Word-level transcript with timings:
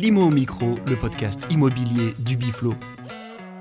Limo 0.00 0.28
au 0.28 0.30
micro, 0.30 0.76
le 0.86 0.94
podcast 0.94 1.44
immobilier 1.50 2.14
du 2.20 2.36
Biflo. 2.36 2.72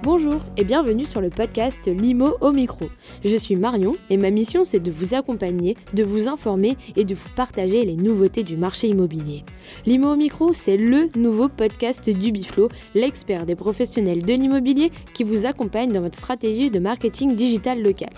Bonjour 0.03 0.41
et 0.57 0.63
bienvenue 0.63 1.05
sur 1.05 1.21
le 1.21 1.29
podcast 1.29 1.87
Limo 1.87 2.37
au 2.39 2.51
micro. 2.51 2.85
Je 3.25 3.35
suis 3.35 3.55
Marion 3.55 3.95
et 4.09 4.17
ma 4.17 4.29
mission 4.29 4.63
c'est 4.63 4.79
de 4.79 4.91
vous 4.91 5.15
accompagner, 5.15 5.75
de 5.93 6.03
vous 6.03 6.27
informer 6.27 6.77
et 6.95 7.03
de 7.03 7.15
vous 7.15 7.29
partager 7.35 7.83
les 7.83 7.95
nouveautés 7.95 8.43
du 8.43 8.57
marché 8.57 8.87
immobilier. 8.87 9.43
Limo 9.85 10.13
au 10.13 10.15
micro, 10.15 10.53
c'est 10.53 10.77
le 10.77 11.09
nouveau 11.17 11.49
podcast 11.49 12.09
du 12.09 12.31
Biflo, 12.31 12.69
l'expert 12.93 13.45
des 13.45 13.55
professionnels 13.55 14.23
de 14.23 14.33
l'immobilier 14.33 14.91
qui 15.13 15.23
vous 15.23 15.45
accompagne 15.45 15.91
dans 15.91 16.01
votre 16.01 16.17
stratégie 16.17 16.69
de 16.69 16.79
marketing 16.79 17.35
digital 17.35 17.81
local. 17.81 18.11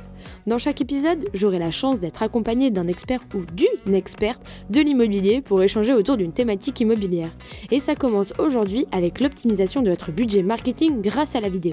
Dans 0.48 0.58
chaque 0.58 0.82
épisode, 0.82 1.30
j'aurai 1.34 1.60
la 1.60 1.72
chance 1.72 2.00
d'être 2.00 2.24
accompagné 2.24 2.72
d'un 2.72 2.88
expert 2.88 3.22
ou 3.34 3.40
d'une 3.54 3.96
experte 3.96 4.42
de 4.70 4.82
l'immobilier 4.82 5.42
pour 5.42 5.62
échanger 5.62 5.94
autour 5.94 6.18
d'une 6.18 6.34
thématique 6.34 6.80
immobilière. 6.82 7.32
Et 7.72 7.80
ça 7.80 7.96
commence 7.96 8.34
aujourd'hui 8.38 8.86
avec 8.92 9.20
l'optimisation 9.20 9.82
de 9.82 9.90
votre 9.90 10.12
budget 10.12 10.44
marketing 10.44 11.02
grâce 11.02 11.36
à 11.36 11.40
la 11.40 11.50
vidéo. 11.50 11.69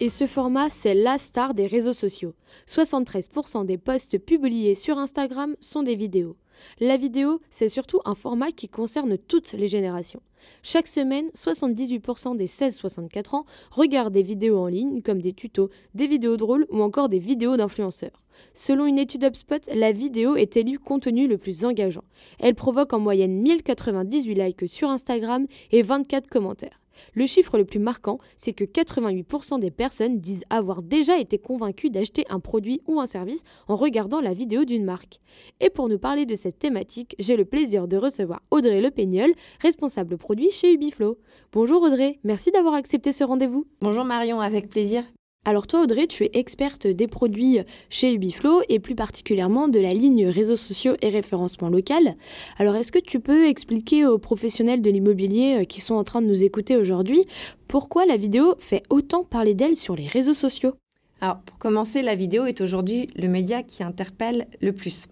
Et 0.00 0.08
ce 0.08 0.26
format, 0.26 0.70
c'est 0.70 0.94
la 0.94 1.18
star 1.18 1.54
des 1.54 1.66
réseaux 1.66 1.92
sociaux. 1.92 2.34
73% 2.66 3.64
des 3.64 3.78
posts 3.78 4.18
publiés 4.18 4.74
sur 4.74 4.98
Instagram 4.98 5.54
sont 5.60 5.82
des 5.82 5.94
vidéos. 5.94 6.36
La 6.80 6.96
vidéo, 6.96 7.40
c'est 7.50 7.68
surtout 7.68 8.00
un 8.04 8.14
format 8.14 8.50
qui 8.50 8.68
concerne 8.68 9.16
toutes 9.18 9.52
les 9.52 9.68
générations. 9.68 10.22
Chaque 10.62 10.86
semaine, 10.86 11.28
78% 11.34 12.36
des 12.36 12.46
16-64 12.46 13.36
ans 13.36 13.44
regardent 13.70 14.12
des 14.12 14.22
vidéos 14.22 14.58
en 14.58 14.66
ligne 14.66 15.00
comme 15.00 15.22
des 15.22 15.32
tutos, 15.32 15.70
des 15.94 16.06
vidéos 16.06 16.36
drôles 16.36 16.66
ou 16.70 16.82
encore 16.82 17.08
des 17.08 17.18
vidéos 17.18 17.56
d'influenceurs. 17.56 18.22
Selon 18.52 18.86
une 18.86 18.98
étude 18.98 19.24
HubSpot, 19.24 19.70
la 19.74 19.92
vidéo 19.92 20.36
est 20.36 20.56
élue 20.56 20.78
contenu 20.78 21.28
le 21.28 21.38
plus 21.38 21.64
engageant. 21.64 22.04
Elle 22.38 22.54
provoque 22.54 22.92
en 22.92 23.00
moyenne 23.00 23.40
1098 23.40 24.34
likes 24.34 24.68
sur 24.68 24.90
Instagram 24.90 25.46
et 25.70 25.82
24 25.82 26.28
commentaires. 26.28 26.83
Le 27.14 27.26
chiffre 27.26 27.58
le 27.58 27.64
plus 27.64 27.78
marquant, 27.78 28.18
c'est 28.36 28.52
que 28.52 28.64
88% 28.64 29.58
des 29.58 29.70
personnes 29.70 30.18
disent 30.18 30.44
avoir 30.50 30.82
déjà 30.82 31.18
été 31.18 31.38
convaincues 31.38 31.90
d'acheter 31.90 32.24
un 32.30 32.40
produit 32.40 32.80
ou 32.86 33.00
un 33.00 33.06
service 33.06 33.42
en 33.68 33.74
regardant 33.74 34.20
la 34.20 34.34
vidéo 34.34 34.64
d'une 34.64 34.84
marque. 34.84 35.20
Et 35.60 35.70
pour 35.70 35.88
nous 35.88 35.98
parler 35.98 36.26
de 36.26 36.34
cette 36.34 36.58
thématique, 36.58 37.14
j'ai 37.18 37.36
le 37.36 37.44
plaisir 37.44 37.88
de 37.88 37.96
recevoir 37.96 38.42
Audrey 38.50 38.80
Le 38.80 38.90
Peignol, 38.90 39.32
responsable 39.60 40.16
produit 40.18 40.50
chez 40.50 40.72
Ubiflow. 40.72 41.18
Bonjour 41.52 41.82
Audrey, 41.82 42.18
merci 42.24 42.50
d'avoir 42.50 42.74
accepté 42.74 43.12
ce 43.12 43.24
rendez-vous. 43.24 43.66
Bonjour 43.80 44.04
Marion, 44.04 44.40
avec 44.40 44.68
plaisir. 44.68 45.04
Alors 45.46 45.66
toi 45.66 45.82
Audrey, 45.82 46.06
tu 46.06 46.24
es 46.24 46.30
experte 46.32 46.86
des 46.86 47.06
produits 47.06 47.58
chez 47.90 48.14
Ubiflow 48.14 48.62
et 48.70 48.78
plus 48.78 48.94
particulièrement 48.94 49.68
de 49.68 49.78
la 49.78 49.92
ligne 49.92 50.26
réseaux 50.26 50.56
sociaux 50.56 50.94
et 51.02 51.10
référencement 51.10 51.68
local. 51.68 52.16
Alors 52.56 52.76
est-ce 52.76 52.90
que 52.90 52.98
tu 52.98 53.20
peux 53.20 53.46
expliquer 53.46 54.06
aux 54.06 54.16
professionnels 54.16 54.80
de 54.80 54.90
l'immobilier 54.90 55.58
euh, 55.60 55.64
qui 55.64 55.82
sont 55.82 55.96
en 55.96 56.04
train 56.04 56.22
de 56.22 56.26
nous 56.26 56.44
écouter 56.44 56.78
aujourd'hui 56.78 57.26
pourquoi 57.68 58.06
la 58.06 58.16
vidéo 58.16 58.54
fait 58.58 58.84
autant 58.88 59.24
parler 59.24 59.52
d'elle 59.52 59.76
sur 59.76 59.96
les 59.96 60.06
réseaux 60.06 60.32
sociaux? 60.32 60.76
Alors 61.20 61.40
pour 61.40 61.58
commencer, 61.58 62.00
la 62.00 62.14
vidéo 62.14 62.46
est 62.46 62.62
aujourd'hui 62.62 63.10
le 63.14 63.28
média 63.28 63.62
qui 63.62 63.82
interpelle 63.82 64.46
le 64.62 64.72
plus. 64.72 65.08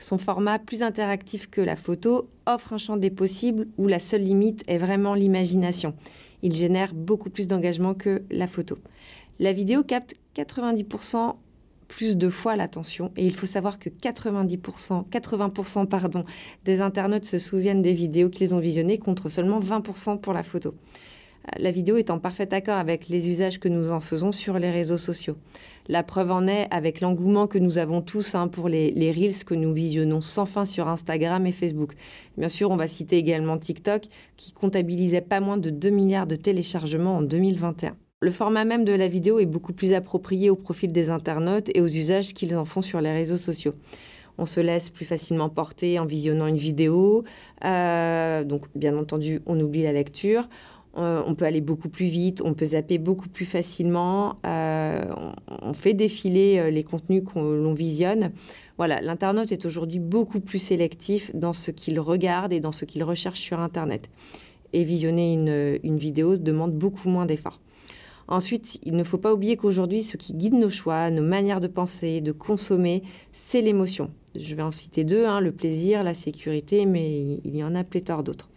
Son 0.00 0.18
format 0.18 0.58
plus 0.58 0.82
interactif 0.82 1.48
que 1.48 1.60
la 1.60 1.76
photo 1.76 2.28
offre 2.46 2.72
un 2.72 2.78
champ 2.78 2.96
des 2.96 3.10
possibles 3.10 3.68
où 3.78 3.86
la 3.86 4.00
seule 4.00 4.22
limite 4.22 4.64
est 4.66 4.78
vraiment 4.78 5.14
l'imagination. 5.14 5.94
Il 6.42 6.54
génère 6.54 6.92
beaucoup 6.92 7.30
plus 7.30 7.48
d'engagement 7.48 7.94
que 7.94 8.22
la 8.30 8.46
photo. 8.46 8.78
La 9.38 9.52
vidéo 9.52 9.82
capte 9.82 10.14
90% 10.34 11.34
plus 11.88 12.16
de 12.16 12.28
fois 12.28 12.56
l'attention 12.56 13.12
et 13.16 13.26
il 13.26 13.34
faut 13.34 13.46
savoir 13.46 13.78
que 13.78 13.88
90%, 13.88 15.08
80% 15.08 15.86
pardon, 15.86 16.24
des 16.64 16.80
internautes 16.80 17.24
se 17.24 17.38
souviennent 17.38 17.82
des 17.82 17.92
vidéos 17.92 18.28
qu'ils 18.28 18.54
ont 18.54 18.58
visionnées 18.58 18.98
contre 18.98 19.28
seulement 19.28 19.60
20% 19.60 20.20
pour 20.20 20.32
la 20.32 20.42
photo. 20.42 20.70
Euh, 20.70 21.50
la 21.58 21.70
vidéo 21.70 21.96
est 21.96 22.10
en 22.10 22.18
parfait 22.18 22.52
accord 22.54 22.78
avec 22.78 23.08
les 23.08 23.28
usages 23.28 23.60
que 23.60 23.68
nous 23.68 23.90
en 23.90 24.00
faisons 24.00 24.32
sur 24.32 24.58
les 24.58 24.70
réseaux 24.70 24.96
sociaux. 24.96 25.36
La 25.86 26.02
preuve 26.02 26.32
en 26.32 26.48
est 26.48 26.66
avec 26.70 27.00
l'engouement 27.00 27.46
que 27.46 27.58
nous 27.58 27.78
avons 27.78 28.00
tous 28.00 28.34
hein, 28.34 28.48
pour 28.48 28.68
les, 28.68 28.90
les, 28.90 29.12
reels 29.12 29.44
que 29.44 29.54
nous 29.54 29.72
visionnons 29.72 30.20
sans 30.20 30.46
fin 30.46 30.64
sur 30.64 30.88
Instagram 30.88 31.46
et 31.46 31.52
Facebook. 31.52 31.92
Bien 32.36 32.48
sûr, 32.48 32.70
on 32.70 32.76
va 32.76 32.88
citer 32.88 33.18
également 33.18 33.58
TikTok 33.58 34.04
qui 34.36 34.52
comptabilisait 34.52 35.20
pas 35.20 35.40
moins 35.40 35.58
de 35.58 35.70
2 35.70 35.90
milliards 35.90 36.26
de 36.26 36.36
téléchargements 36.36 37.18
en 37.18 37.22
2021. 37.22 37.96
Le 38.22 38.30
format 38.30 38.64
même 38.64 38.86
de 38.86 38.94
la 38.94 39.08
vidéo 39.08 39.40
est 39.40 39.44
beaucoup 39.44 39.74
plus 39.74 39.92
approprié 39.92 40.48
au 40.48 40.56
profil 40.56 40.90
des 40.90 41.10
internautes 41.10 41.68
et 41.74 41.82
aux 41.82 41.86
usages 41.86 42.32
qu'ils 42.32 42.56
en 42.56 42.64
font 42.64 42.80
sur 42.80 43.02
les 43.02 43.12
réseaux 43.12 43.36
sociaux. 43.36 43.74
On 44.38 44.46
se 44.46 44.58
laisse 44.58 44.88
plus 44.88 45.04
facilement 45.04 45.50
porter 45.50 45.98
en 45.98 46.06
visionnant 46.06 46.46
une 46.46 46.56
vidéo. 46.56 47.24
Euh, 47.66 48.42
donc, 48.42 48.62
bien 48.74 48.96
entendu, 48.96 49.40
on 49.44 49.60
oublie 49.60 49.82
la 49.82 49.92
lecture. 49.92 50.48
Euh, 50.96 51.22
on 51.26 51.34
peut 51.34 51.44
aller 51.44 51.60
beaucoup 51.60 51.90
plus 51.90 52.06
vite, 52.06 52.40
on 52.42 52.54
peut 52.54 52.64
zapper 52.64 52.96
beaucoup 52.96 53.28
plus 53.28 53.44
facilement. 53.44 54.38
Euh, 54.46 55.04
on, 55.60 55.74
fait 55.74 55.92
défiler 55.92 56.70
les 56.70 56.84
contenus 56.84 57.22
qu'on 57.22 57.42
l'on 57.42 57.74
visionne. 57.74 58.32
Voilà, 58.78 59.02
l'internaute 59.02 59.52
est 59.52 59.66
aujourd'hui 59.66 59.98
beaucoup 59.98 60.40
plus 60.40 60.58
sélectif 60.58 61.30
dans 61.34 61.52
ce 61.52 61.70
qu'il 61.70 62.00
regarde 62.00 62.54
et 62.54 62.60
dans 62.60 62.72
ce 62.72 62.86
qu'il 62.86 63.04
recherche 63.04 63.40
sur 63.40 63.60
Internet. 63.60 64.08
Et 64.72 64.84
visionner 64.84 65.34
une, 65.34 65.78
une 65.82 65.98
vidéo 65.98 66.38
demande 66.38 66.72
beaucoup 66.72 67.10
moins 67.10 67.26
d'efforts. 67.26 67.60
Ensuite, 68.28 68.78
il 68.82 68.96
ne 68.96 69.04
faut 69.04 69.18
pas 69.18 69.32
oublier 69.32 69.56
qu'aujourd'hui, 69.56 70.02
ce 70.02 70.16
qui 70.16 70.34
guide 70.34 70.54
nos 70.54 70.70
choix, 70.70 71.10
nos 71.10 71.22
manières 71.22 71.60
de 71.60 71.68
penser, 71.68 72.20
de 72.20 72.32
consommer, 72.32 73.02
c'est 73.32 73.62
l'émotion. 73.62 74.10
Je 74.34 74.54
vais 74.54 74.62
en 74.62 74.72
citer 74.72 75.04
deux, 75.04 75.26
hein, 75.26 75.40
le 75.40 75.52
plaisir, 75.52 76.02
la 76.02 76.14
sécurité, 76.14 76.86
mais 76.86 77.38
il 77.44 77.56
y 77.56 77.62
en 77.62 77.74
a 77.74 77.84
pléthore 77.84 78.24
d'autres. 78.24 78.50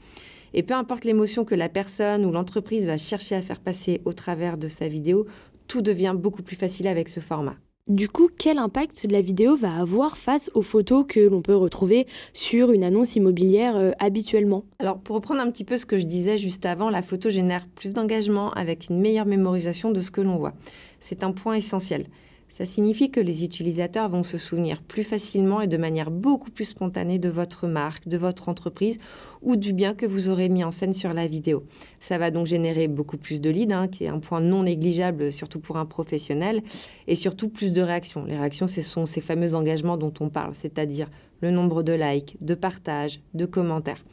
Et 0.53 0.63
peu 0.63 0.73
importe 0.73 1.05
l'émotion 1.05 1.45
que 1.45 1.55
la 1.55 1.69
personne 1.69 2.25
ou 2.25 2.31
l'entreprise 2.31 2.87
va 2.87 2.97
chercher 2.97 3.35
à 3.35 3.41
faire 3.41 3.59
passer 3.59 4.01
au 4.05 4.13
travers 4.13 4.57
de 4.57 4.69
sa 4.69 4.87
vidéo, 4.87 5.27
tout 5.67 5.81
devient 5.81 6.15
beaucoup 6.17 6.41
plus 6.41 6.55
facile 6.55 6.87
avec 6.87 7.07
ce 7.09 7.19
format. 7.19 7.55
Du 7.89 8.07
coup, 8.07 8.29
quel 8.37 8.59
impact 8.59 9.07
la 9.09 9.19
vidéo 9.19 9.55
va 9.55 9.73
avoir 9.73 10.15
face 10.15 10.51
aux 10.53 10.61
photos 10.61 11.05
que 11.07 11.21
l'on 11.21 11.41
peut 11.41 11.55
retrouver 11.55 12.05
sur 12.33 12.71
une 12.71 12.83
annonce 12.83 13.15
immobilière 13.15 13.75
euh, 13.75 13.93
habituellement? 13.97 14.63
Alors, 14.77 14.99
pour 14.99 15.15
reprendre 15.15 15.41
un 15.41 15.49
petit 15.49 15.63
peu 15.63 15.75
ce 15.75 15.87
que 15.87 15.97
je 15.97 16.05
disais 16.05 16.37
juste 16.37 16.67
avant, 16.67 16.91
la 16.91 17.01
photo 17.01 17.31
génère 17.31 17.65
plus 17.65 17.89
d'engagement 17.89 18.51
avec 18.51 18.89
une 18.89 18.99
meilleure 18.99 19.25
mémorisation 19.25 19.89
de 19.89 20.01
ce 20.01 20.11
que 20.11 20.21
l'on 20.21 20.37
voit. 20.37 20.53
C'est 20.99 21.23
un 21.23 21.31
point 21.31 21.55
essentiel. 21.55 22.05
Ça 22.49 22.65
signifie 22.65 23.11
que 23.11 23.19
les 23.19 23.43
utilisateurs 23.43 24.09
vont 24.09 24.23
se 24.23 24.39
souvenir 24.39 24.81
plus 24.81 25.03
facilement 25.03 25.61
et 25.61 25.67
de 25.67 25.77
manière 25.77 26.09
beaucoup 26.09 26.49
plus 26.49 26.65
spontanée 26.65 27.19
de 27.19 27.29
votre 27.29 27.67
marque, 27.67 28.07
de 28.07 28.17
votre 28.17 28.49
entreprise 28.49 28.97
ou 29.43 29.55
du 29.55 29.71
bien 29.71 29.93
que 29.93 30.07
vous 30.07 30.29
aurez 30.29 30.49
mis 30.49 30.63
en 30.63 30.71
scène 30.71 30.95
sur 30.95 31.13
la 31.13 31.27
vidéo. 31.27 31.63
Ça 31.99 32.17
va 32.17 32.31
donc 32.31 32.47
générer 32.47 32.87
beaucoup 32.87 33.17
plus 33.17 33.39
de 33.39 33.51
leads, 33.51 33.71
hein, 33.71 33.87
qui 33.87 34.05
est 34.05 34.07
un 34.07 34.17
point 34.17 34.41
non 34.41 34.63
négligeable, 34.63 35.31
surtout 35.31 35.59
pour 35.59 35.77
un 35.77 35.85
professionnel, 35.85 36.63
et 37.07 37.15
surtout 37.15 37.49
plus 37.49 37.71
de 37.71 37.81
réactions. 37.81 38.25
Les 38.25 38.35
réactions, 38.35 38.67
ce 38.67 38.81
sont 38.81 39.05
ces 39.05 39.21
fameux 39.21 39.53
engagements 39.53 39.97
dont 39.97 40.13
on 40.19 40.29
parle, 40.29 40.55
c'est-à-dire 40.55 41.07
le 41.41 41.51
nombre 41.51 41.83
de 41.83 41.93
likes, 41.93 42.35
de 42.43 42.55
partages, 42.55 43.21
de 43.35 43.45
commentaires. 43.45 44.03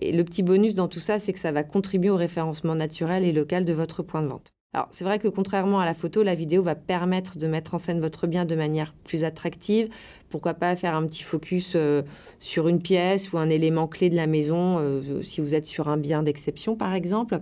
Et 0.00 0.12
le 0.12 0.22
petit 0.22 0.42
bonus 0.42 0.74
dans 0.74 0.88
tout 0.88 1.00
ça, 1.00 1.18
c'est 1.18 1.32
que 1.32 1.38
ça 1.38 1.50
va 1.50 1.64
contribuer 1.64 2.10
au 2.10 2.16
référencement 2.16 2.74
naturel 2.74 3.24
et 3.24 3.32
local 3.32 3.64
de 3.64 3.72
votre 3.72 4.02
point 4.02 4.22
de 4.22 4.28
vente. 4.28 4.52
Alors 4.74 4.88
c'est 4.90 5.04
vrai 5.04 5.20
que 5.20 5.28
contrairement 5.28 5.78
à 5.78 5.84
la 5.84 5.94
photo, 5.94 6.24
la 6.24 6.34
vidéo 6.34 6.60
va 6.60 6.74
permettre 6.74 7.38
de 7.38 7.46
mettre 7.46 7.74
en 7.74 7.78
scène 7.78 8.00
votre 8.00 8.26
bien 8.26 8.44
de 8.44 8.56
manière 8.56 8.92
plus 9.04 9.22
attractive. 9.22 9.88
Pourquoi 10.30 10.54
pas 10.54 10.74
faire 10.74 10.96
un 10.96 11.06
petit 11.06 11.22
focus 11.22 11.74
euh, 11.76 12.02
sur 12.40 12.66
une 12.66 12.82
pièce 12.82 13.32
ou 13.32 13.38
un 13.38 13.48
élément 13.50 13.86
clé 13.86 14.10
de 14.10 14.16
la 14.16 14.26
maison 14.26 14.78
euh, 14.80 15.22
si 15.22 15.40
vous 15.40 15.54
êtes 15.54 15.66
sur 15.66 15.86
un 15.86 15.96
bien 15.96 16.24
d'exception 16.24 16.74
par 16.74 16.92
exemple. 16.92 17.40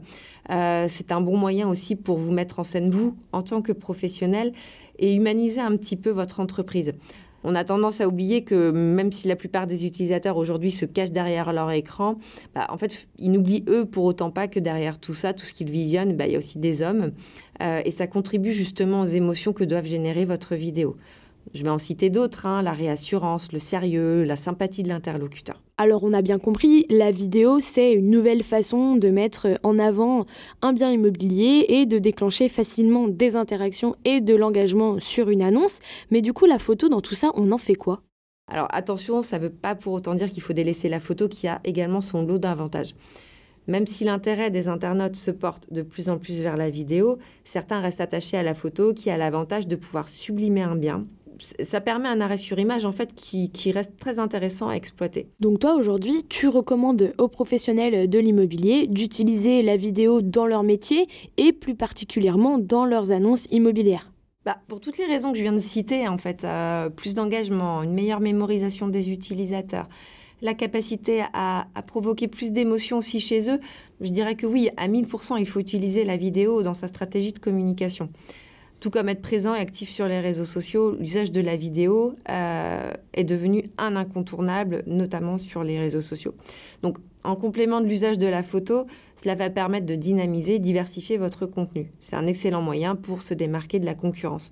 Euh, 0.51 0.87
c'est 0.91 1.11
un 1.11 1.23
bon 1.23 1.39
moyen 1.39 1.71
aussi 1.71 1.97
pour 1.97 2.19
vous 2.19 2.33
mettre 2.33 2.59
en 2.59 2.65
scène 2.65 2.91
vous 2.91 3.17
en 3.33 3.41
tant 3.41 3.63
que 3.63 3.73
professionnel 3.73 4.53
et 4.99 5.15
humaniser 5.15 5.63
un 5.63 5.75
petit 5.79 5.97
peu 5.97 6.11
votre 6.11 6.39
entreprise 6.39 6.93
on 7.45 7.55
a 7.55 7.65
tendance 7.65 8.01
à 8.01 8.09
oublier 8.09 8.45
que 8.45 8.71
même 8.71 9.13
si 9.13 9.29
la 9.29 9.37
plupart 9.37 9.67
des 9.67 9.87
utilisateurs 9.87 10.37
aujourd'hui 10.37 10.71
se 10.71 10.85
cachent 10.85 11.11
derrière 11.11 11.53
leur 11.53 11.71
écran, 11.71 12.19
bah, 12.55 12.67
en 12.71 12.79
fait, 12.79 13.09
ils 13.19 13.31
n'oublient 13.31 13.65
eux 13.69 13.85
pour 13.85 14.05
autant 14.05 14.31
pas 14.31 14.49
que 14.49 14.61
derrière 14.61 14.99
tout 14.99 15.15
ça, 15.15 15.33
tout 15.33 15.45
ce 15.45 15.53
qu'ils 15.53 15.71
visionnent, 15.71 16.17
bah, 16.17 16.27
il 16.27 16.33
y 16.33 16.37
a 16.37 16.39
aussi 16.39 16.59
des 16.59 16.83
hommes. 16.83 17.13
Euh, 17.63 17.83
et 17.85 17.91
ça 17.91 18.07
contribue 18.07 18.53
justement 18.53 19.03
aux 19.03 19.07
émotions 19.07 19.53
que 19.53 19.65
doivent 19.65 19.87
générer 19.87 20.25
votre 20.25 20.55
vidéo. 20.55 20.97
Je 21.55 21.63
vais 21.65 21.71
en 21.71 21.79
citer 21.79 22.09
d'autres, 22.09 22.47
hein, 22.47 22.63
la 22.63 22.73
réassurance, 22.73 23.53
le 23.53 23.59
sérieux, 23.59 24.23
la 24.23 24.37
sympathie 24.37 24.83
de 24.83 24.89
l'interlocuteur. 24.89 25.61
Alors 25.83 26.05
on 26.05 26.13
a 26.13 26.23
bien 26.23 26.39
compris, 26.39 26.87
la 26.91 27.11
vidéo 27.11 27.59
c'est 27.59 27.91
une 27.93 28.09
nouvelle 28.09 28.45
façon 28.45 28.95
de 28.95 29.09
mettre 29.09 29.59
en 29.65 29.81
avant 29.81 30.27
un 30.61 30.73
bien 30.73 30.93
immobilier 30.93 31.67
et 31.69 31.87
de 31.87 31.99
déclencher 31.99 32.49
facilement 32.49 33.09
des 33.09 33.35
interactions 33.35 33.97
et 34.05 34.21
de 34.21 34.37
l'engagement 34.37 35.01
sur 35.01 35.29
une 35.29 35.43
annonce. 35.43 35.81
Mais 36.13 36.23
du 36.23 36.33
coup 36.33 36.47
la 36.47 36.61
photo 36.61 36.89
dans 36.89 37.01
tout 37.01 37.17
ça, 37.17 37.33
on 37.35 37.51
en 37.51 37.59
fait 37.59 37.75
quoi? 37.75 38.01
Alors 38.49 38.69
attention, 38.71 39.25
ça 39.25 39.41
ne 39.41 39.43
veut 39.43 39.51
pas 39.51 39.75
pour 39.75 39.95
autant 39.95 40.15
dire 40.15 40.31
qu'il 40.31 40.41
faut 40.41 40.53
délaisser 40.53 40.89
la 40.89 41.01
photo 41.01 41.27
qui 41.27 41.49
a 41.49 41.59
également 41.65 42.01
son 42.01 42.23
lot 42.23 42.39
d'avantages. 42.39 42.95
Même 43.67 43.89
si 43.89 44.05
l'intérêt 44.05 44.53
des 44.53 44.69
internautes 44.69 45.17
se 45.17 45.33
porte 45.33 45.73
de 45.73 45.83
plus 45.83 46.09
en 46.09 46.17
plus 46.17 46.43
vers 46.43 46.57
la 46.57 46.71
vidéo, 46.71 47.19
certains 47.43 47.81
restent 47.81 48.01
attachés 48.01 48.37
à 48.37 48.45
la 48.45 48.55
photo 48.55 48.95
qui 48.95 49.11
a 49.11 49.17
l'avantage 49.17 49.67
de 49.67 49.75
pouvoir 49.75 50.09
sublimer 50.09 50.63
un 50.63 50.77
bien 50.77 51.09
ça 51.61 51.81
permet 51.81 52.09
un 52.09 52.21
arrêt 52.21 52.37
sur 52.37 52.59
image 52.59 52.85
en 52.85 52.93
fait 52.93 53.15
qui, 53.15 53.51
reste 53.73 53.97
très 53.99 54.19
intéressant 54.19 54.69
à 54.69 54.75
exploiter. 54.75 55.29
Donc 55.41 55.61
toi 55.61 55.75
aujourd'hui, 55.75 56.25
tu 56.29 56.49
recommandes 56.49 57.13
aux 57.19 57.29
professionnels 57.29 58.09
de 58.09 58.19
l'immobilier 58.19 58.87
d'utiliser 58.87 59.63
la 59.63 59.77
vidéo 59.77 60.21
dans 60.21 60.47
leur 60.47 60.63
métier 60.63 61.07
et 61.37 61.53
plus 61.53 61.75
particulièrement 61.75 62.59
dans 62.59 62.85
leurs 62.85 63.13
annonces 63.13 63.47
immobilières. 63.51 64.13
Bah, 64.45 64.59
pour 64.67 64.81
toutes 64.81 64.99
les 64.99 65.07
raisons 65.07 65.33
que 65.33 65.39
je 65.39 65.43
viens 65.43 65.53
de 65.53 65.59
citer, 65.59 66.09
en 66.09 66.19
fait, 66.19 66.45
euh, 66.45 66.91
plus 66.91 67.15
d'engagement, 67.15 67.83
une 67.83 67.95
meilleure 67.95 68.21
mémorisation 68.21 68.89
des 68.89 69.11
utilisateurs, 69.11 69.89
la 70.41 70.55
capacité 70.55 71.23
à, 71.33 71.69
à 71.77 71.83
provoquer 71.83 72.27
plus 72.27 72.51
d'émotions 72.51 72.99
aussi 72.99 73.21
chez 73.21 73.49
eux, 73.49 73.61
je 74.01 74.11
dirais 74.11 74.35
que 74.35 74.47
oui, 74.47 74.69
à 74.77 74.89
1000%, 74.89 75.39
il 75.39 75.47
faut 75.47 75.61
utiliser 75.61 76.05
la 76.05 76.17
vidéo 76.17 76.65
dans 76.65 76.75
sa 76.75 76.89
stratégie 76.89 77.33
de 77.33 77.39
communication. 77.39 78.11
Tout 78.83 78.91
comme 78.91 79.09
être 79.09 79.23
présent 79.23 79.55
et 79.55 79.61
actif 79.61 79.91
sur 79.91 80.09
les 80.09 80.19
réseaux 80.19 80.45
sociaux, 80.45 80.97
l'usage 80.99 81.31
de 81.31 81.41
la 81.41 81.55
vidéo 81.55 82.17
euh, 82.29 82.91
est 83.13 83.23
devenu 83.23 83.71
un 83.79 83.95
incontournable, 83.95 84.83
notamment 84.89 85.39
sur 85.39 85.63
les 85.63 85.79
réseaux 85.79 86.01
sociaux. 86.01 86.35
Donc, 86.83 86.99
en 87.23 87.37
complément 87.37 87.81
de 87.81 87.87
l'usage 87.87 88.19
de 88.19 88.27
la 88.27 88.43
photo, 88.43 88.89
cela 89.15 89.37
va 89.37 89.51
permettre 89.51 89.87
de 89.87 89.95
dynamiser, 89.95 90.59
diversifier 90.59 91.17
votre 91.17 91.47
contenu. 91.47 91.93
C'est 92.01 92.17
un 92.17 92.27
excellent 92.27 92.61
moyen 92.61 92.97
pour 92.97 93.23
se 93.23 93.35
démarquer 93.35 93.79
de 93.79 93.87
la 93.87 93.95
concurrence. 93.95 94.51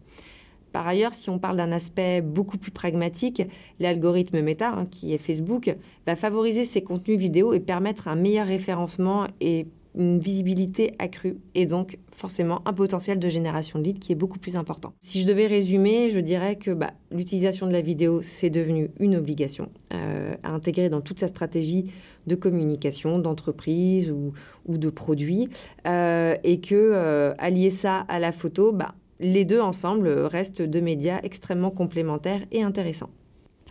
Par 0.70 0.86
ailleurs, 0.86 1.14
si 1.14 1.28
on 1.28 1.40
parle 1.40 1.56
d'un 1.56 1.72
aspect 1.72 2.20
beaucoup 2.20 2.56
plus 2.56 2.70
pragmatique, 2.70 3.42
l'algorithme 3.80 4.42
Meta, 4.42 4.70
hein, 4.70 4.86
qui 4.88 5.12
est 5.12 5.18
Facebook, 5.18 5.74
va 6.06 6.14
favoriser 6.14 6.64
ces 6.64 6.84
contenus 6.84 7.18
vidéo 7.18 7.52
et 7.52 7.58
permettre 7.58 8.06
un 8.06 8.14
meilleur 8.14 8.46
référencement 8.46 9.26
et 9.40 9.66
une 9.96 10.18
visibilité 10.18 10.94
accrue 10.98 11.38
et 11.54 11.66
donc 11.66 11.98
forcément 12.14 12.62
un 12.66 12.72
potentiel 12.72 13.18
de 13.18 13.28
génération 13.28 13.78
de 13.78 13.84
leads 13.84 13.98
qui 13.98 14.12
est 14.12 14.16
beaucoup 14.16 14.38
plus 14.38 14.56
important. 14.56 14.92
Si 15.00 15.20
je 15.20 15.26
devais 15.26 15.46
résumer, 15.46 16.10
je 16.10 16.20
dirais 16.20 16.56
que 16.56 16.70
bah, 16.70 16.92
l'utilisation 17.10 17.66
de 17.66 17.72
la 17.72 17.80
vidéo, 17.80 18.20
c'est 18.22 18.50
devenu 18.50 18.90
une 19.00 19.16
obligation 19.16 19.70
euh, 19.92 20.34
à 20.42 20.50
intégrer 20.50 20.88
dans 20.88 21.00
toute 21.00 21.20
sa 21.20 21.28
stratégie 21.28 21.90
de 22.26 22.34
communication, 22.34 23.18
d'entreprise 23.18 24.10
ou, 24.10 24.32
de 24.68 24.90
produits, 24.90 25.48
euh, 25.86 26.36
et 26.44 26.60
que 26.60 26.74
euh, 26.74 27.34
allier 27.38 27.70
ça 27.70 28.04
à 28.08 28.18
la 28.18 28.32
photo, 28.32 28.72
bah, 28.72 28.94
les 29.18 29.44
deux 29.44 29.60
ensemble 29.60 30.08
restent 30.08 30.62
deux 30.62 30.80
médias 30.80 31.20
extrêmement 31.22 31.70
complémentaires 31.70 32.42
et 32.52 32.62
intéressants. 32.62 33.10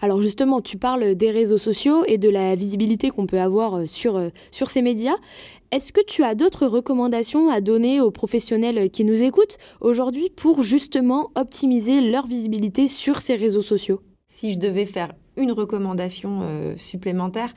Alors 0.02 0.22
justement, 0.22 0.62
tu 0.62 0.78
parles 0.78 1.16
des 1.16 1.30
réseaux 1.30 1.58
sociaux 1.58 2.04
et 2.08 2.18
de 2.18 2.30
la 2.30 2.56
visibilité 2.56 3.10
qu'on 3.10 3.28
peut 3.28 3.40
avoir 3.40 3.76
euh, 3.76 3.88
sur, 3.88 4.16
euh, 4.16 4.30
sur 4.52 4.70
ces 4.70 4.82
médias. 4.82 5.16
Est-ce 5.72 5.92
que 5.92 6.04
tu 6.04 6.24
as 6.24 6.36
d'autres 6.36 6.68
recommandations 6.68 7.50
à 7.50 7.60
donner 7.60 8.00
aux 8.00 8.12
professionnels 8.12 8.90
qui 8.90 9.04
nous 9.04 9.22
écoutent 9.22 9.58
aujourd'hui 9.82 10.30
pour 10.30 10.64
justement 10.64 11.32
optimiser 11.36 12.02
leur 12.02 12.28
visibilité 12.28 12.88
sur 12.88 13.20
ces 13.20 13.36
réseaux 13.36 13.62
sociaux? 13.62 14.02
Si 14.30 14.54
je 14.54 14.60
devais 14.60 14.86
faire 14.86 15.12
une 15.40 15.52
recommandation 15.52 16.42
euh, 16.44 16.76
supplémentaire 16.78 17.54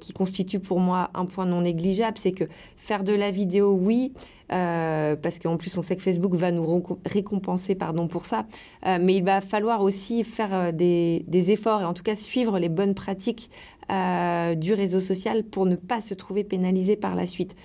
qui 0.00 0.14
constitue 0.14 0.58
pour 0.58 0.80
moi 0.80 1.10
un 1.12 1.26
point 1.26 1.44
non 1.44 1.60
négligeable, 1.60 2.16
c'est 2.16 2.32
que 2.32 2.44
faire 2.78 3.04
de 3.04 3.12
la 3.12 3.30
vidéo, 3.30 3.72
oui, 3.78 4.14
euh, 4.50 5.14
parce 5.14 5.38
qu'en 5.38 5.58
plus 5.58 5.76
on 5.76 5.82
sait 5.82 5.94
que 5.94 6.02
Facebook 6.02 6.34
va 6.34 6.50
nous 6.50 6.82
récompenser 7.04 7.74
pardon, 7.74 8.08
pour 8.08 8.24
ça, 8.24 8.46
euh, 8.86 8.98
mais 9.00 9.16
il 9.16 9.24
va 9.24 9.42
falloir 9.42 9.82
aussi 9.82 10.24
faire 10.24 10.54
euh, 10.54 10.72
des, 10.72 11.50
efforts 11.50 11.82
et 11.82 11.84
en 11.84 11.92
tout 11.92 12.02
cas 12.02 12.16
suivre 12.16 12.58
les 12.58 12.68
bonnes 12.68 12.94
pratiques 12.94 13.50
du 14.56 14.74
réseau 14.74 15.00
social 15.00 15.44
pour 15.44 15.64
ne 15.64 15.74
pas 15.74 16.02
se 16.02 16.12
trouver 16.12 16.44
pénalisé 16.44 16.94
par 16.94 17.14
la 17.14 17.24
suite. 17.24 17.56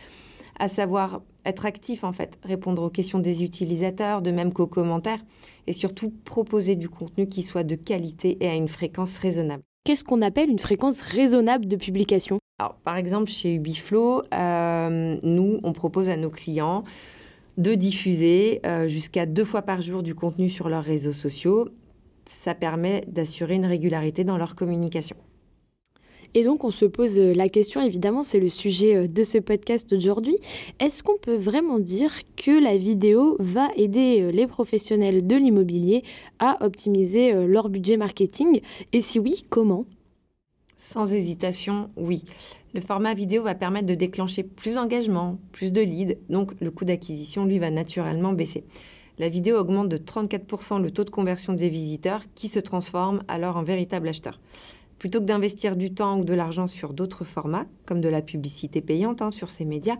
À 0.57 0.69
savoir 0.69 1.21
être 1.45 1.65
actif 1.65 2.03
en 2.03 2.11
fait, 2.11 2.39
répondre 2.43 2.83
aux 2.83 2.89
questions 2.89 3.19
des 3.19 3.43
utilisateurs, 3.43 4.21
de 4.21 4.31
même 4.31 4.53
qu'aux 4.53 4.67
commentaires, 4.67 5.23
et 5.67 5.73
surtout 5.73 6.13
proposer 6.25 6.75
du 6.75 6.89
contenu 6.89 7.27
qui 7.27 7.43
soit 7.43 7.63
de 7.63 7.75
qualité 7.75 8.37
et 8.41 8.47
à 8.47 8.55
une 8.55 8.67
fréquence 8.67 9.17
raisonnable. 9.17 9.63
Qu'est-ce 9.85 10.03
qu'on 10.03 10.21
appelle 10.21 10.49
une 10.49 10.59
fréquence 10.59 11.01
raisonnable 11.01 11.67
de 11.67 11.75
publication? 11.75 12.39
Alors, 12.59 12.75
par 12.75 12.95
exemple, 12.95 13.29
chez 13.29 13.53
Ubiflow, 13.55 14.23
euh, 14.33 15.17
nous, 15.23 15.59
on 15.63 15.73
propose 15.73 16.09
à 16.09 16.15
nos 16.15 16.29
clients 16.29 16.83
de 17.57 17.75
diffuser 17.75 18.61
euh, 18.65 18.87
jusqu'à 18.87 19.25
deux 19.25 19.43
fois 19.43 19.61
par 19.61 19.81
jour 19.81 20.01
du 20.01 20.15
contenu 20.15 20.49
sur 20.49 20.69
leurs 20.69 20.83
réseaux 20.83 21.13
sociaux. 21.13 21.69
Ça 22.25 22.55
permet 22.55 23.03
d'assurer 23.07 23.55
une 23.55 23.65
régularité 23.65 24.23
dans 24.23 24.37
leur 24.37 24.55
communication. 24.55 25.17
Et 26.33 26.43
donc 26.43 26.63
on 26.63 26.71
se 26.71 26.85
pose 26.85 27.19
la 27.19 27.49
question, 27.49 27.81
évidemment, 27.81 28.23
c'est 28.23 28.39
le 28.39 28.49
sujet 28.49 28.95
euh, 28.95 29.07
de 29.07 29.23
ce 29.23 29.37
podcast 29.37 29.93
aujourd'hui. 29.93 30.37
Est-ce 30.79 31.03
qu'on 31.03 31.17
peut 31.17 31.35
vraiment 31.35 31.79
dire 31.79 32.11
que 32.35 32.63
la 32.63 32.77
vidéo 32.77 33.35
va 33.39 33.69
aider 33.75 34.31
les 34.31 34.47
professionnels 34.47 35.27
de 35.27 35.35
l'immobilier 35.35 36.03
à 36.39 36.63
optimiser 36.65 37.33
leur 37.47 37.69
budget 37.69 37.97
marketing? 37.97 38.61
Et 38.91 39.01
si 39.01 39.19
oui, 39.19 39.43
comment? 39.49 39.85
Sans 40.77 41.13
hésitation, 41.13 41.89
oui. 41.95 42.23
Le 42.73 42.81
format 42.81 43.13
vidéo 43.13 43.43
va 43.43 43.53
permettre 43.53 43.87
de 43.87 43.93
déclencher 43.93 44.41
plus 44.41 44.75
d'engagement, 44.75 45.37
plus 45.51 45.71
de 45.71 45.81
leads, 45.81 46.17
donc 46.29 46.53
le 46.59 46.71
coût 46.71 46.85
d'acquisition, 46.85 47.45
lui, 47.45 47.59
va 47.59 47.69
naturellement 47.69 48.33
baisser. 48.33 48.63
La 49.19 49.29
vidéo 49.29 49.57
augmente 49.57 49.89
de 49.89 49.97
34% 49.97 50.81
le 50.81 50.89
taux 50.89 51.03
de 51.03 51.11
conversion 51.11 51.53
des 51.53 51.69
visiteurs 51.69 52.23
qui 52.33 52.47
se 52.47 52.59
transforment 52.59 53.21
alors 53.27 53.57
en 53.57 53.63
véritables 53.63 54.07
acheteurs. 54.07 54.39
Plutôt 55.03 55.19
que 55.19 55.25
d'investir 55.25 55.75
du 55.75 55.93
temps 55.93 56.17
ou 56.17 56.23
de 56.23 56.33
l'argent 56.33 56.65
sur 56.65 56.93
d'autres 56.93 57.25
formats, 57.25 57.65
comme 57.85 57.99
de 57.99 58.07
la 58.07 58.21
publicité 58.21 58.79
payante 58.79 59.21
hein, 59.21 59.31
sur 59.31 59.49
ces 59.49 59.65
médias, 59.65 59.97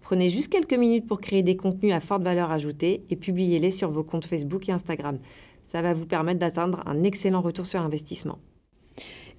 prenez 0.00 0.30
juste 0.30 0.48
quelques 0.48 0.72
minutes 0.72 1.06
pour 1.06 1.20
créer 1.20 1.42
des 1.42 1.58
contenus 1.58 1.92
à 1.92 2.00
forte 2.00 2.22
valeur 2.22 2.50
ajoutée 2.50 3.04
et 3.10 3.16
publiez-les 3.16 3.70
sur 3.70 3.90
vos 3.90 4.02
comptes 4.02 4.24
Facebook 4.24 4.66
et 4.70 4.72
Instagram. 4.72 5.18
Ça 5.66 5.82
va 5.82 5.92
vous 5.92 6.06
permettre 6.06 6.40
d'atteindre 6.40 6.82
un 6.86 7.02
excellent 7.02 7.42
retour 7.42 7.66
sur 7.66 7.80
investissement. 7.80 8.38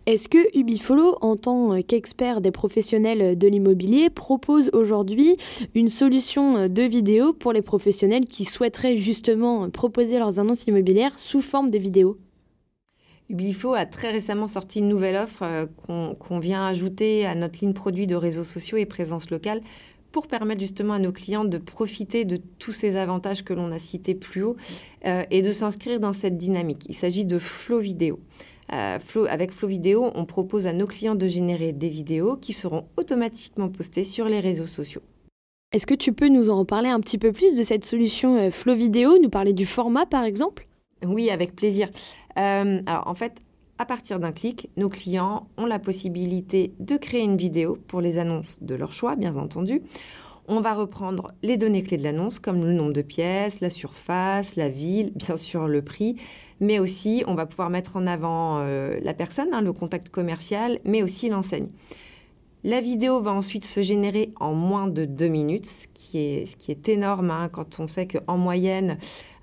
Est-ce 0.05 0.29
que 0.29 0.55
Ubifollow, 0.55 1.17
en 1.21 1.35
tant 1.35 1.81
qu'expert 1.81 2.39
des 2.39 2.51
professionnels 2.51 3.39
de 3.39 3.47
l'immobilier, 3.47 4.11
propose 4.11 4.69
aujourd'hui 4.71 5.35
une 5.73 5.89
solution 5.89 6.69
de 6.69 6.83
vidéo 6.83 7.33
pour 7.33 7.53
les 7.53 7.63
professionnels 7.63 8.27
qui 8.27 8.45
souhaiteraient 8.45 8.97
justement 8.97 9.67
proposer 9.71 10.19
leurs 10.19 10.39
annonces 10.39 10.67
immobilières 10.67 11.17
sous 11.17 11.41
forme 11.41 11.71
de 11.71 11.79
vidéo? 11.79 12.19
Ubilifo 13.29 13.74
a 13.74 13.85
très 13.85 14.12
récemment 14.12 14.47
sorti 14.47 14.79
une 14.79 14.88
nouvelle 14.88 15.18
offre 15.18 15.44
euh, 15.44 15.65
qu'on 15.75 16.39
vient 16.39 16.65
ajouter 16.65 17.25
à 17.25 17.35
notre 17.35 17.59
ligne 17.59 17.74
produit 17.74 18.07
de 18.07 18.15
réseaux 18.15 18.45
sociaux 18.45 18.77
et 18.77 18.85
présence 18.85 19.29
locale 19.29 19.62
pour 20.13 20.27
permettre 20.27 20.62
justement 20.62 20.94
à 20.94 21.00
nos 21.00 21.12
clients 21.12 21.44
de 21.44 21.57
profiter 21.57 22.24
de 22.24 22.38
tous 22.38 22.71
ces 22.71 22.95
avantages 22.95 23.44
que 23.44 23.53
l'on 23.53 23.71
a 23.71 23.79
cités 23.79 24.15
plus 24.15 24.44
haut 24.44 24.56
euh, 25.06 25.24
et 25.29 25.41
de 25.41 25.51
s'inscrire 25.51 26.00
dans 26.00 26.13
cette 26.13 26.38
dynamique. 26.38 26.85
Il 26.88 26.95
s'agit 26.95 27.25
de 27.25 27.38
Flow 27.38 27.79
Vidéo. 27.79 28.19
Euh, 28.74 28.97
avec 29.29 29.51
Flow 29.51 29.68
Vidéo, 29.68 30.12
on 30.15 30.25
propose 30.25 30.65
à 30.65 30.74
nos 30.74 30.88
clients 30.88 31.15
de 31.15 31.27
générer 31.27 31.74
des 31.74 31.89
vidéos 31.89 32.38
qui 32.38 32.53
seront 32.53 32.85
automatiquement 32.95 33.68
postées 33.69 34.06
sur 34.06 34.25
les 34.25 34.39
réseaux 34.39 34.68
sociaux. 34.68 35.01
Est-ce 35.74 35.86
que 35.86 35.93
tu 35.93 36.13
peux 36.13 36.29
nous 36.29 36.50
en 36.50 36.63
parler 36.63 36.89
un 36.89 37.01
petit 37.01 37.17
peu 37.17 37.34
plus 37.34 37.57
de 37.57 37.63
cette 37.63 37.84
solution 37.84 38.50
Flow 38.51 38.75
Vidéo, 38.75 39.17
nous 39.22 39.29
parler 39.29 39.51
du 39.51 39.65
format 39.65 40.05
par 40.05 40.24
exemple? 40.24 40.66
Oui, 41.06 41.30
avec 41.30 41.56
plaisir. 41.56 41.89
Euh, 42.38 42.82
alors 42.86 43.08
en 43.08 43.13
fait, 43.13 43.42
à 43.80 43.86
partir 43.86 44.20
d'un 44.20 44.32
clic, 44.32 44.70
nos 44.77 44.89
clients 44.89 45.48
ont 45.58 45.66
la 45.66 45.80
possibilité 45.80 46.74
de 46.80 46.98
créer 46.98 47.24
une 47.24 47.38
vidéo 47.38 47.77
pour 47.88 48.01
les 48.01 48.18
annonces 48.18 48.58
de 48.62 48.75
leur 48.75 48.92
choix, 48.92 49.16
bien 49.16 49.36
entendu. 49.36 49.82
On 50.48 50.62
va 50.62 50.74
reprendre 50.74 51.34
les 51.44 51.58
données 51.58 51.84
clés 51.84 51.98
de 51.98 52.04
l'annonce, 52.04 52.39
comme 52.39 52.63
le 52.63 52.72
nombre 52.72 52.94
de 52.94 53.01
pièces, 53.01 53.60
la 53.60 53.70
surface, 53.70 54.56
la 54.56 54.70
ville, 54.70 55.12
bien 55.16 55.36
sûr 55.36 55.68
le 55.68 55.82
prix, 55.82 56.16
mais 56.60 56.80
aussi 56.80 57.24
on 57.27 57.36
va 57.36 57.46
pouvoir 57.46 57.70
mettre 57.70 57.98
en 57.98 58.08
avant 58.08 58.60
euh, 58.60 59.00
la 59.04 59.13
personne, 59.13 59.50
hein, 59.54 59.62
le 59.62 59.74
contact 59.74 60.10
commercial, 60.10 60.80
mais 60.86 61.04
aussi 61.04 61.30
l'enseigne. 61.30 61.68
La 62.63 62.82
vidéo 62.82 63.22
va 63.22 63.32
ensuite 63.32 63.66
se 63.66 63.82
générer 63.82 64.32
en 64.39 64.54
moins 64.54 64.88
de 64.88 65.06
deux 65.06 65.27
minutes, 65.27 65.68
ce 65.68 65.88
qui 65.94 66.18
est, 66.18 66.89
énorme 66.89 67.30
hein, 67.30 67.50
quand 67.50 67.80
on 67.80 67.88
sait 67.88 68.08
qu'en 68.08 68.38
moyenne, 68.38 68.98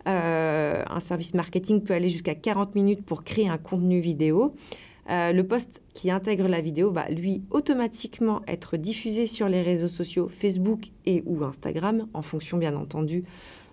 euh, 0.07 0.83
un 0.89 1.01
service 1.01 1.35
marketing 1.35 1.83
peut 1.83 1.95
aller 1.95 2.09
jusqu'à 2.09 2.35
40 2.35 2.75
minutes 2.75 3.05
pour 3.05 3.25
créer 3.25 3.49
un 3.49 3.59
contenu 3.59 4.01
vidéo. 4.01 4.55
Euh, 5.11 5.33
le 5.33 5.47
post 5.47 5.83
qui 5.93 6.11
intègre 6.11 6.49
la 6.49 6.61
vidéo 6.61 6.91
va 6.91 7.09
lui 7.09 7.43
automatiquement 7.51 8.43
être 8.47 8.77
diffusé 8.77 9.27
sur 9.27 9.49
les 9.49 9.63
réseaux 9.63 9.89
sociaux 9.89 10.29
Facebook 10.29 10.91
et 11.05 11.23
ou 11.27 11.45
Instagram, 11.45 12.07
en 12.15 12.23
fonction 12.23 12.57
bien 12.57 12.75
entendu 12.75 13.25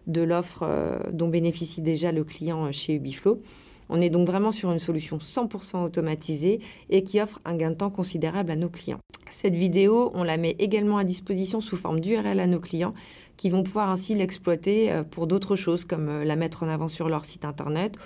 de 0.07 0.21
l'offre 0.21 0.63
euh, 0.63 0.99
dont 1.13 1.27
bénéficie 1.27 1.81
déjà 1.81 2.11
le 2.11 2.23
client 2.23 2.71
chez 2.71 2.95
Ubiflow. 2.95 3.41
On 3.91 4.01
est 4.01 4.09
donc 4.09 4.27
vraiment 4.27 4.51
sur 4.51 4.71
une 4.71 4.79
solution 4.79 5.17
100% 5.17 5.83
automatisée 5.83 6.59
et 6.89 7.03
qui 7.03 7.21
offre 7.21 7.39
un 7.45 7.55
gain 7.55 7.69
de 7.69 7.75
temps 7.75 7.91
considérable 7.91 8.49
à 8.49 8.55
nos 8.55 8.69
clients. 8.69 8.99
Cette 9.29 9.53
vidéo, 9.53 10.11
on 10.15 10.23
la 10.23 10.37
met 10.37 10.55
également 10.57 10.97
à 10.97 11.03
disposition 11.03 11.61
sous 11.61 11.77
forme 11.77 11.99
d'URL 11.99 12.39
à 12.39 12.47
nos 12.47 12.59
clients 12.59 12.93
qui 13.37 13.49
vont 13.49 13.63
pouvoir 13.63 13.89
ainsi 13.89 14.15
l'exploiter 14.15 15.01
pour 15.11 15.27
d'autres 15.27 15.55
choses 15.55 15.85
comme 15.85 16.23
la 16.23 16.35
mettre 16.35 16.63
en 16.63 16.69
avant 16.69 16.87
sur 16.87 17.09
leur 17.09 17.25
site 17.25 17.45
internet 17.45 17.97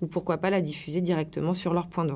ou 0.00 0.06
pourquoi 0.06 0.38
pas 0.38 0.50
la 0.50 0.60
diffuser 0.60 1.00
directement 1.00 1.54
sur 1.54 1.74
leur 1.74 1.88
point 1.88 2.04
de. 2.04 2.12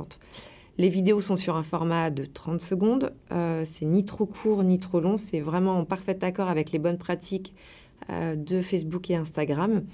Les 0.77 0.89
vidéos 0.89 1.21
sont 1.21 1.37
sur 1.37 1.57
un 1.57 1.63
format 1.63 2.11
de 2.11 2.25
30 2.25 2.61
secondes. 2.61 3.13
Euh, 3.31 3.63
c'est 3.65 3.85
ni 3.85 4.05
trop 4.05 4.27
court 4.27 4.65
ni 4.65 4.81
trop 4.81 5.01
long. 5.01 5.17
C'est 5.17 5.41
vraiment 5.41 5.79
en 5.79 5.85
parfait 5.85 6.23
accord 6.25 6.49
avec 6.49 6.73
les 6.73 6.81
bonnes 6.81 6.99
pratiques 6.99 7.55
euh, 8.11 8.35
de 8.35 8.61
Facebook 8.61 9.09
et 9.11 9.15
Instagram. 9.15 9.85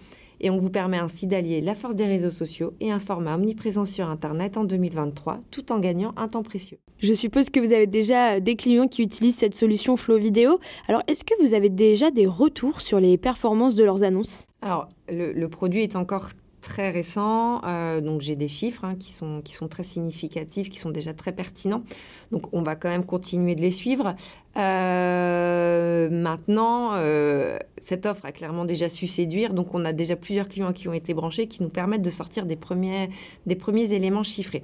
Et 0.40 0.50
on 0.50 0.58
vous 0.58 0.70
permet 0.70 0.98
ainsi 0.98 1.26
d'allier 1.26 1.60
la 1.60 1.74
force 1.74 1.94
des 1.94 2.06
réseaux 2.06 2.30
sociaux 2.30 2.72
et 2.80 2.90
un 2.90 2.98
format 2.98 3.34
omniprésent 3.34 3.84
sur 3.84 4.08
Internet 4.08 4.56
en 4.56 4.64
2023, 4.64 5.40
tout 5.50 5.70
en 5.72 5.78
gagnant 5.78 6.12
un 6.16 6.28
temps 6.28 6.42
précieux. 6.42 6.78
Je 6.98 7.12
suppose 7.12 7.50
que 7.50 7.60
vous 7.60 7.72
avez 7.72 7.86
déjà 7.86 8.40
des 8.40 8.56
clients 8.56 8.88
qui 8.88 9.02
utilisent 9.02 9.36
cette 9.36 9.54
solution 9.54 9.96
Flow 9.96 10.18
Vidéo. 10.18 10.58
Alors, 10.88 11.02
est-ce 11.06 11.24
que 11.24 11.34
vous 11.42 11.54
avez 11.54 11.68
déjà 11.68 12.10
des 12.10 12.26
retours 12.26 12.80
sur 12.80 13.00
les 13.00 13.16
performances 13.18 13.74
de 13.74 13.84
leurs 13.84 14.02
annonces? 14.02 14.46
Alors, 14.62 14.88
le, 15.08 15.32
le 15.32 15.48
produit 15.48 15.82
est 15.82 15.96
encore 15.96 16.28
très 16.60 16.90
récent, 16.90 17.62
euh, 17.64 18.00
donc 18.00 18.20
j'ai 18.20 18.36
des 18.36 18.48
chiffres 18.48 18.84
hein, 18.84 18.94
qui, 18.98 19.12
sont, 19.12 19.40
qui 19.42 19.54
sont 19.54 19.68
très 19.68 19.82
significatifs, 19.82 20.68
qui 20.68 20.78
sont 20.78 20.90
déjà 20.90 21.14
très 21.14 21.32
pertinents. 21.32 21.82
Donc 22.30 22.52
on 22.52 22.62
va 22.62 22.76
quand 22.76 22.88
même 22.88 23.04
continuer 23.04 23.54
de 23.54 23.60
les 23.60 23.70
suivre. 23.70 24.14
Euh, 24.56 26.08
maintenant, 26.10 26.90
euh, 26.94 27.58
cette 27.80 28.06
offre 28.06 28.24
a 28.24 28.32
clairement 28.32 28.64
déjà 28.64 28.88
su 28.88 29.06
séduire, 29.06 29.54
donc 29.54 29.74
on 29.74 29.84
a 29.84 29.92
déjà 29.92 30.16
plusieurs 30.16 30.48
clients 30.48 30.72
qui 30.72 30.88
ont 30.88 30.92
été 30.92 31.14
branchés, 31.14 31.46
qui 31.46 31.62
nous 31.62 31.70
permettent 31.70 32.02
de 32.02 32.10
sortir 32.10 32.46
des 32.46 32.56
premiers, 32.56 33.10
des 33.46 33.56
premiers 33.56 33.92
éléments 33.92 34.22
chiffrés. 34.22 34.62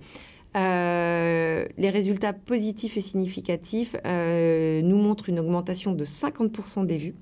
les 0.54 1.90
résultats 1.90 2.32
positifs 2.32 2.96
et 2.96 3.00
significatifs 3.00 3.96
nous 4.04 4.96
montrent 4.96 5.28
une 5.28 5.40
augmentation 5.40 5.92
de 5.92 6.04
50% 6.04 6.86
des 6.86 6.96
vues 6.96 7.14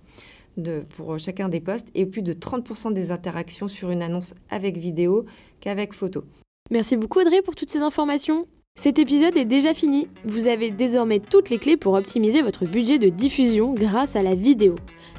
pour 0.97 1.19
chacun 1.19 1.49
des 1.49 1.61
postes 1.61 1.89
et 1.95 2.07
plus 2.07 2.23
de 2.23 2.33
30% 2.33 2.93
des 2.93 3.11
interactions 3.11 3.69
sur 3.69 3.91
une 3.91 4.03
annonce 4.03 4.35
avec 4.51 4.77
vidéo 4.77 5.25
qu'avec 5.61 5.93
photo. 5.95 6.25
Merci 6.71 6.97
beaucoup 6.97 7.21
Audrey 7.21 7.43
pour 7.43 7.55
toutes 7.55 7.71
ces 7.71 7.81
informations. 7.81 8.47
Cet 8.77 8.99
épisode 8.99 9.37
est 9.37 9.45
déjà 9.45 9.73
fini. 9.73 10.09
Vous 10.25 10.49
avez 10.49 10.71
désormais 10.71 11.21
toutes 11.21 11.49
les 11.49 11.59
clés 11.59 11.77
pour 11.77 11.95
optimiser 11.95 12.43
votre 12.43 12.65
budget 12.65 12.99
de 12.99 13.09
diffusion 13.09 13.73
grâce 13.73 14.17
à 14.17 14.23
la 14.23 14.35
vidéo. 14.35 14.75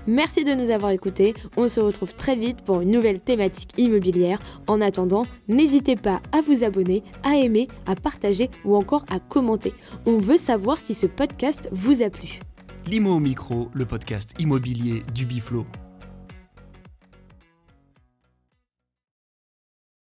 Merci 0.08 0.44
de 0.44 0.54
nous 0.54 0.72
avoir 0.72 0.92
écoutés. 0.92 1.34
On 1.56 1.70
se 1.70 1.80
retrouve 1.80 2.14
très 2.16 2.36
vite 2.36 2.64
pour 2.64 2.82
une 2.82 2.90
nouvelle 2.90 3.22
thématique 3.22 3.72
immobilière. 3.78 4.40
En 4.68 4.82
attendant, 4.82 5.26
n'hésitez 5.48 5.96
pas 5.96 6.22
à 6.34 6.42
vous 6.42 6.66
abonner, 6.66 7.02
à 7.24 7.38
aimer, 7.38 7.70
à 7.86 7.96
partager 7.96 8.50
ou 8.66 8.76
encore 8.76 9.06
à 9.10 9.20
commenter. 9.20 9.74
On 10.06 10.18
veut 10.18 10.38
savoir 10.38 10.80
si 10.80 10.94
ce 10.94 11.06
podcast 11.06 11.70
vous 11.72 12.04
a 12.04 12.10
plu. 12.10 12.40
Limo 12.88 13.16
au 13.16 13.20
micro, 13.20 13.72
le 13.74 13.88
podcast 13.88 14.36
immobilier 14.38 15.02
du 15.12 15.26
Biflo. 15.26 15.66